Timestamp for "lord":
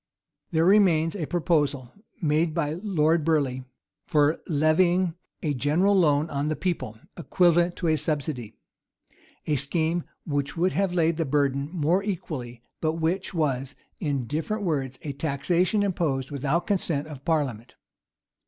2.81-3.23